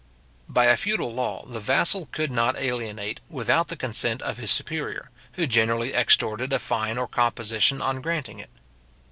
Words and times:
By 0.49 0.65
a 0.65 0.77
feudal 0.77 1.13
law, 1.13 1.45
the 1.45 1.59
vassal 1.59 2.07
could 2.11 2.31
not 2.31 2.57
alienate 2.57 3.19
without 3.29 3.67
the 3.67 3.77
consent 3.77 4.23
of 4.23 4.37
his 4.37 4.49
superior, 4.49 5.11
who 5.33 5.45
generally 5.45 5.93
extorted 5.93 6.51
a 6.53 6.57
fine 6.57 6.97
or 6.97 7.07
composition 7.07 7.83
on 7.83 8.01
granting 8.01 8.39
it. 8.39 8.49